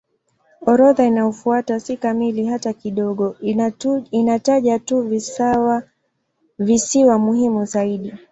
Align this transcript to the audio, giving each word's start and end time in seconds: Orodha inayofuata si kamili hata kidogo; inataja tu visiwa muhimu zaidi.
Orodha 0.65 1.05
inayofuata 1.05 1.79
si 1.79 1.97
kamili 1.97 2.45
hata 2.45 2.73
kidogo; 2.73 3.35
inataja 4.11 4.79
tu 4.79 5.01
visiwa 6.57 7.17
muhimu 7.17 7.65
zaidi. 7.65 8.13